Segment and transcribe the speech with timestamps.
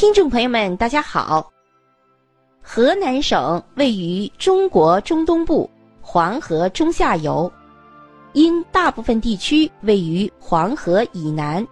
[0.00, 1.52] 听众朋友们，大家好。
[2.62, 5.68] 河南省位于中国中东部
[6.00, 7.52] 黄河中下游，
[8.32, 11.68] 因大部分地区位于黄河以南，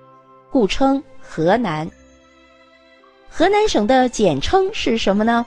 [0.51, 1.91] 故称河南。
[3.31, 5.47] 河南省的简称是什么呢？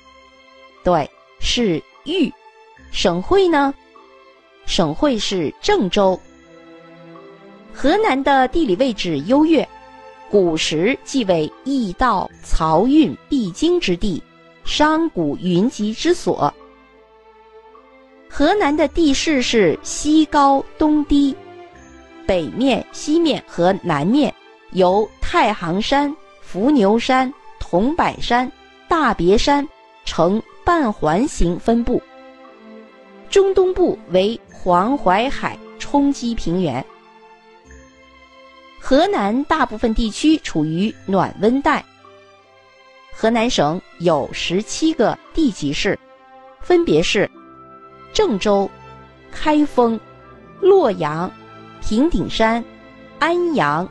[0.83, 1.07] 对，
[1.39, 2.33] 是豫。
[2.89, 3.71] 省会呢？
[4.65, 6.19] 省会是郑州。
[7.71, 9.69] 河南的地理位置优越。
[10.31, 14.23] 古时即为驿道、漕运必经之地，
[14.63, 16.51] 商贾云集之所。
[18.29, 21.35] 河南的地势是西高东低，
[22.25, 24.33] 北面、西面和南面
[24.71, 28.49] 由太行山、伏牛山、桐柏山、
[28.87, 29.67] 大别山
[30.05, 32.01] 呈半环形分布，
[33.29, 36.83] 中东部为黄淮海冲积平原。
[38.91, 41.81] 河南大部分地区处于暖温带。
[43.13, 45.97] 河南省有十七个地级市，
[46.59, 47.31] 分别是
[48.11, 48.69] 郑州、
[49.31, 49.97] 开封、
[50.59, 51.31] 洛阳、
[51.79, 52.61] 平顶山、
[53.17, 53.87] 安阳、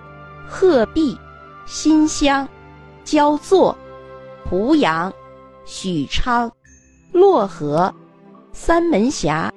[0.47, 1.19] 鹤壁、
[1.65, 2.47] 新乡、
[3.03, 3.75] 焦作、
[4.51, 5.11] 濮阳、
[5.65, 6.53] 许昌、
[7.15, 7.91] 漯河、
[8.53, 9.51] 三门峡、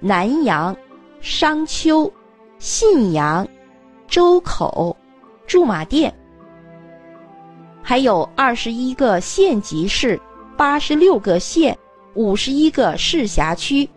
[0.00, 0.76] 南阳、
[1.20, 2.12] 商丘、
[2.58, 3.46] 信阳。
[4.12, 4.94] 周口、
[5.46, 6.14] 驻马店，
[7.82, 10.20] 还有二十一个县级市、
[10.54, 11.74] 八十六个县、
[12.12, 13.88] 五十一个市辖区。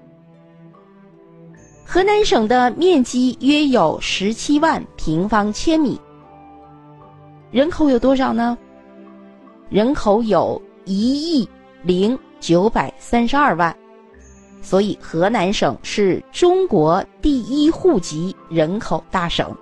[1.85, 5.99] 河南省的面积约有十七万平方千米，
[7.51, 8.57] 人口有多少呢？
[9.67, 11.45] 人口有一亿
[11.83, 13.77] 零九百三十二万，
[14.61, 19.53] 所以河南省是中国第一户籍人口大省。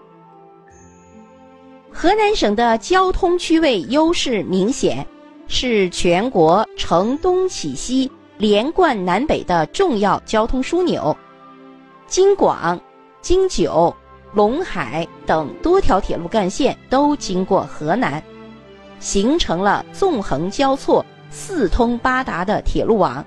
[1.95, 5.05] 河南省的交通区位优势明显，
[5.47, 11.15] 是全国承东启西、连贯南北的重要交通枢纽。
[12.07, 12.79] 京广、
[13.21, 13.95] 京九、
[14.35, 18.21] 陇海等多条铁路干线都经过河南，
[18.99, 23.23] 形成了纵横交错、四通八达的铁路网。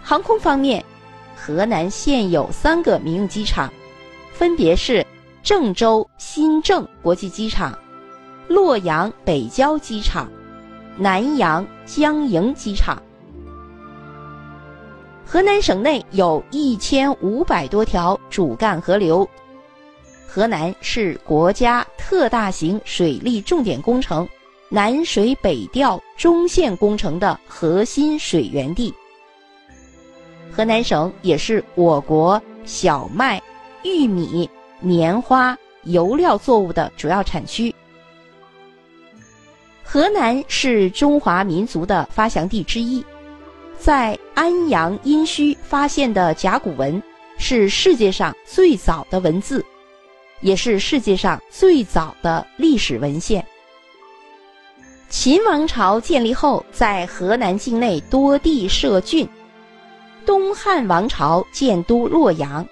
[0.00, 0.82] 航空方面，
[1.36, 3.70] 河南现有三个民用机场，
[4.32, 5.04] 分别是。
[5.42, 7.76] 郑州新郑国际机场、
[8.46, 10.30] 洛阳北郊机场、
[10.96, 13.02] 南阳江营机场。
[15.24, 19.28] 河南省内有一千五百多条主干河流。
[20.26, 24.28] 河南是国家特大型水利重点工程
[24.68, 28.94] 南水北调中线工程的核心水源地。
[30.52, 33.40] 河南省也是我国小麦、
[33.82, 34.48] 玉米。
[34.80, 37.74] 棉花、油料作物的主要产区。
[39.82, 43.04] 河南是中华民族的发祥地之一，
[43.78, 47.02] 在安阳殷墟发现的甲骨文
[47.38, 49.64] 是世界上最早的文字，
[50.42, 53.44] 也是世界上最早的历史文献。
[55.08, 59.28] 秦王朝建立后，在河南境内多地设郡。
[60.24, 62.64] 东汉王朝建都洛阳。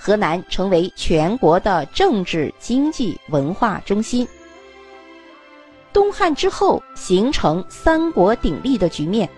[0.00, 4.26] 河南成为全国的政治、经济、文化中心。
[5.92, 9.28] 东汉之后形成三国鼎立的局面，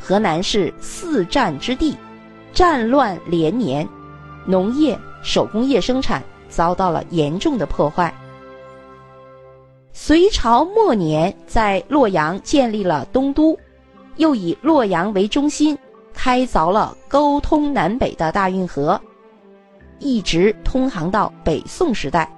[0.00, 1.96] 河南是四战之地，
[2.52, 3.88] 战乱连年，
[4.44, 8.12] 农业、手工业生产遭到了严重的破坏。
[9.92, 13.56] 隋朝末年在洛阳建立了东都，
[14.16, 15.78] 又以洛阳为中心，
[16.12, 19.00] 开凿了沟通南北的大运河。
[20.00, 22.28] 一直通航到北宋时代。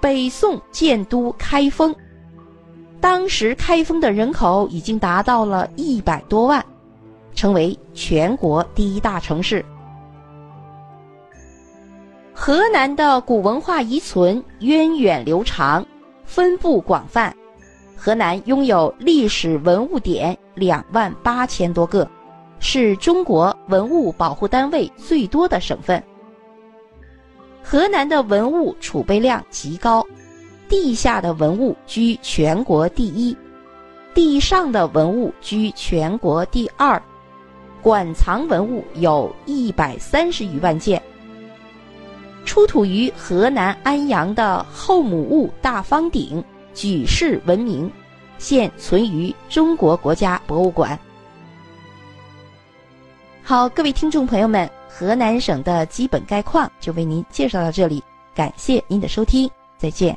[0.00, 1.94] 北宋建都开封，
[3.02, 6.64] 当时开封的人口已经达到了一百多万，
[7.34, 9.62] 成为全国第一大城市。
[12.32, 15.84] 河南的古文化遗存源远流长，
[16.24, 17.36] 分布广泛。
[17.94, 22.10] 河南拥有历史文物点两万八千多个。
[22.60, 26.00] 是中国文物保护单位最多的省份。
[27.62, 30.06] 河南的文物储备量极高，
[30.68, 33.36] 地下的文物居全国第一，
[34.14, 37.00] 地上的文物居全国第二，
[37.82, 41.02] 馆藏文物有一百三十余万件。
[42.44, 46.42] 出土于河南安阳的后母戊大方鼎
[46.74, 47.90] 举世闻名，
[48.38, 50.98] 现存于中国国家博物馆。
[53.50, 58.00] 好，各位听众朋友们，河南省的基本概况就为您介绍到这里，
[58.32, 60.16] 感谢您的收听，再见。